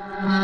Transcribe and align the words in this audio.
Uh-huh. 0.00 0.39